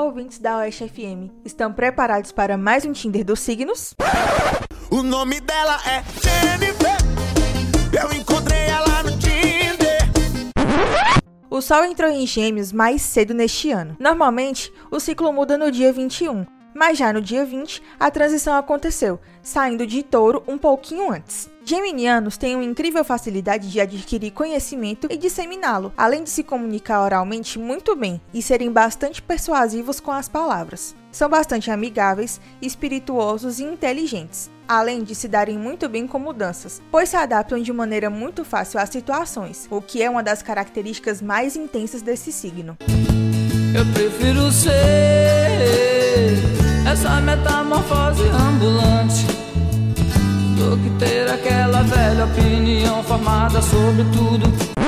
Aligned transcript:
ouvintes 0.00 0.38
da 0.38 0.58
Oeste 0.58 0.88
FM. 0.88 1.30
Estão 1.44 1.72
preparados 1.72 2.32
para 2.32 2.56
mais 2.56 2.84
um 2.84 2.92
Tinder 2.92 3.24
dos 3.24 3.40
signos? 3.40 3.94
O 4.90 5.02
nome 5.02 5.40
dela 5.40 5.78
é 5.86 6.02
Jennifer. 6.20 6.96
Eu 7.92 8.12
encontrei 8.18 8.58
ela 8.58 9.02
no 9.02 9.12
Tinder. 9.18 10.00
O 11.50 11.60
Sol 11.60 11.84
entrou 11.84 12.10
em 12.10 12.26
Gêmeos 12.26 12.72
mais 12.72 13.02
cedo 13.02 13.34
neste 13.34 13.70
ano. 13.70 13.96
Normalmente, 14.00 14.72
o 14.90 14.98
ciclo 14.98 15.32
muda 15.32 15.58
no 15.58 15.70
dia 15.70 15.92
21, 15.92 16.46
mas 16.74 16.98
já 16.98 17.12
no 17.12 17.20
dia 17.20 17.44
20, 17.44 17.82
a 17.98 18.10
transição 18.10 18.54
aconteceu, 18.54 19.18
saindo 19.42 19.86
de 19.86 20.02
touro 20.02 20.42
um 20.46 20.58
pouquinho 20.58 21.10
antes. 21.10 21.50
Geminianos 21.64 22.36
têm 22.36 22.54
uma 22.54 22.64
incrível 22.64 23.04
facilidade 23.04 23.70
de 23.70 23.80
adquirir 23.80 24.32
conhecimento 24.32 25.06
e 25.10 25.16
disseminá-lo, 25.16 25.92
além 25.96 26.24
de 26.24 26.30
se 26.30 26.42
comunicar 26.42 27.02
oralmente 27.02 27.58
muito 27.58 27.94
bem 27.94 28.20
e 28.32 28.42
serem 28.42 28.72
bastante 28.72 29.20
persuasivos 29.20 30.00
com 30.00 30.10
as 30.10 30.28
palavras. 30.28 30.94
São 31.12 31.28
bastante 31.28 31.70
amigáveis, 31.70 32.40
espirituosos 32.62 33.58
e 33.58 33.64
inteligentes, 33.64 34.50
além 34.66 35.02
de 35.02 35.14
se 35.14 35.28
darem 35.28 35.58
muito 35.58 35.88
bem 35.88 36.06
com 36.06 36.18
mudanças, 36.18 36.80
pois 36.90 37.08
se 37.08 37.16
adaptam 37.16 37.60
de 37.60 37.72
maneira 37.72 38.08
muito 38.08 38.44
fácil 38.44 38.80
às 38.80 38.88
situações, 38.88 39.66
o 39.70 39.82
que 39.82 40.02
é 40.02 40.08
uma 40.08 40.22
das 40.22 40.42
características 40.42 41.20
mais 41.20 41.56
intensas 41.56 42.02
desse 42.02 42.32
signo. 42.32 42.76
Eu 43.74 43.84
prefiro 43.92 44.50
ser 44.50 46.49
essa 47.00 47.18
metamorfose 47.22 48.28
ambulante 48.28 49.26
do 50.58 50.76
que 50.76 50.90
ter 50.98 51.30
aquela 51.30 51.82
velha 51.82 52.26
opinião 52.26 53.02
formada 53.02 53.62
sobre 53.62 54.04
tudo. 54.12 54.79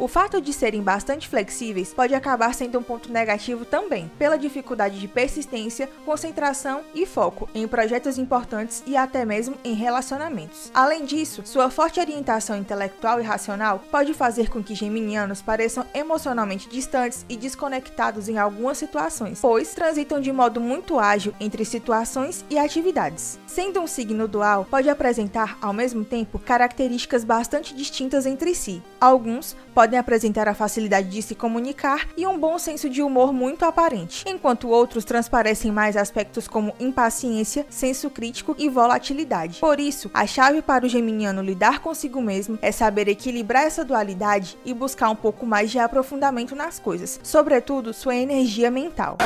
O 0.00 0.08
fato 0.08 0.40
de 0.40 0.50
serem 0.50 0.82
bastante 0.82 1.28
flexíveis 1.28 1.92
pode 1.92 2.14
acabar 2.14 2.54
sendo 2.54 2.78
um 2.78 2.82
ponto 2.82 3.12
negativo 3.12 3.66
também, 3.66 4.10
pela 4.18 4.38
dificuldade 4.38 4.98
de 4.98 5.06
persistência, 5.06 5.90
concentração 6.06 6.80
e 6.94 7.04
foco 7.04 7.46
em 7.54 7.68
projetos 7.68 8.16
importantes 8.16 8.82
e 8.86 8.96
até 8.96 9.26
mesmo 9.26 9.56
em 9.62 9.74
relacionamentos. 9.74 10.70
Além 10.72 11.04
disso, 11.04 11.42
sua 11.44 11.68
forte 11.68 12.00
orientação 12.00 12.56
intelectual 12.56 13.20
e 13.20 13.22
racional 13.22 13.84
pode 13.90 14.14
fazer 14.14 14.48
com 14.48 14.62
que 14.62 14.74
geminianos 14.74 15.42
pareçam 15.42 15.84
emocionalmente 15.92 16.66
distantes 16.70 17.26
e 17.28 17.36
desconectados 17.36 18.26
em 18.26 18.38
algumas 18.38 18.78
situações, 18.78 19.40
pois 19.42 19.74
transitam 19.74 20.18
de 20.18 20.32
modo 20.32 20.62
muito 20.62 20.98
ágil 20.98 21.34
entre 21.38 21.62
situações 21.62 22.42
e 22.48 22.58
atividades. 22.58 23.38
Sendo 23.46 23.80
um 23.80 23.86
signo 23.86 24.26
dual, 24.26 24.66
pode 24.70 24.88
apresentar 24.88 25.58
ao 25.60 25.74
mesmo 25.74 26.06
tempo 26.06 26.38
características 26.38 27.22
bastante 27.22 27.74
distintas 27.74 28.24
entre 28.24 28.54
si. 28.54 28.82
Alguns 28.98 29.54
podem 29.74 29.89
podem 29.90 29.98
apresentar 29.98 30.46
a 30.46 30.54
facilidade 30.54 31.08
de 31.08 31.20
se 31.20 31.34
comunicar 31.34 32.06
e 32.16 32.24
um 32.24 32.38
bom 32.38 32.60
senso 32.60 32.88
de 32.88 33.02
humor 33.02 33.32
muito 33.32 33.64
aparente, 33.64 34.22
enquanto 34.24 34.68
outros 34.68 35.04
transparecem 35.04 35.72
mais 35.72 35.96
aspectos 35.96 36.46
como 36.46 36.72
impaciência, 36.78 37.66
senso 37.68 38.08
crítico 38.08 38.54
e 38.56 38.68
volatilidade. 38.68 39.58
Por 39.58 39.80
isso, 39.80 40.08
a 40.14 40.28
chave 40.28 40.62
para 40.62 40.86
o 40.86 40.88
geminiano 40.88 41.42
lidar 41.42 41.80
consigo 41.80 42.22
mesmo 42.22 42.56
é 42.62 42.70
saber 42.70 43.08
equilibrar 43.08 43.64
essa 43.64 43.84
dualidade 43.84 44.56
e 44.64 44.72
buscar 44.72 45.10
um 45.10 45.16
pouco 45.16 45.44
mais 45.44 45.72
de 45.72 45.80
aprofundamento 45.80 46.54
nas 46.54 46.78
coisas, 46.78 47.18
sobretudo 47.24 47.92
sua 47.92 48.14
energia 48.14 48.70
mental. 48.70 49.18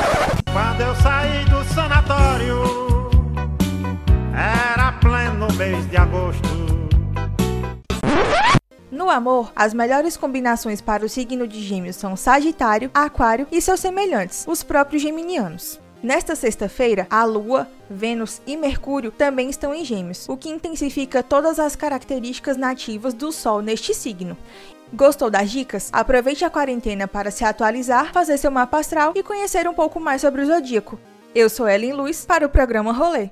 Quando 0.50 0.80
eu 0.80 0.96
saí 0.96 1.44
do 1.44 1.62
sanatório, 1.74 2.62
era 4.34 4.92
pleno 4.92 5.46
mês 5.58 5.86
de 5.90 5.96
agosto. 5.98 6.83
No 9.04 9.10
amor, 9.10 9.52
as 9.54 9.74
melhores 9.74 10.16
combinações 10.16 10.80
para 10.80 11.04
o 11.04 11.10
signo 11.10 11.46
de 11.46 11.60
Gêmeos 11.60 11.94
são 11.94 12.16
Sagitário, 12.16 12.90
Aquário 12.94 13.46
e 13.52 13.60
seus 13.60 13.78
semelhantes, 13.78 14.46
os 14.48 14.62
próprios 14.62 15.02
geminianos. 15.02 15.78
Nesta 16.02 16.34
sexta-feira, 16.34 17.06
a 17.10 17.22
Lua, 17.22 17.68
Vênus 17.90 18.40
e 18.46 18.56
Mercúrio 18.56 19.10
também 19.10 19.50
estão 19.50 19.74
em 19.74 19.84
Gêmeos, 19.84 20.26
o 20.26 20.38
que 20.38 20.48
intensifica 20.48 21.22
todas 21.22 21.58
as 21.58 21.76
características 21.76 22.56
nativas 22.56 23.12
do 23.12 23.30
Sol 23.30 23.60
neste 23.60 23.92
signo. 23.92 24.38
Gostou 24.90 25.28
das 25.28 25.50
dicas? 25.50 25.90
Aproveite 25.92 26.42
a 26.42 26.48
quarentena 26.48 27.06
para 27.06 27.30
se 27.30 27.44
atualizar, 27.44 28.10
fazer 28.10 28.38
seu 28.38 28.50
mapa 28.50 28.78
astral 28.78 29.12
e 29.14 29.22
conhecer 29.22 29.68
um 29.68 29.74
pouco 29.74 30.00
mais 30.00 30.22
sobre 30.22 30.40
o 30.40 30.46
zodíaco. 30.46 30.98
Eu 31.34 31.50
sou 31.50 31.68
Ellen 31.68 31.92
Luz 31.92 32.24
para 32.24 32.46
o 32.46 32.48
programa 32.48 32.90
Rolê. 32.90 33.28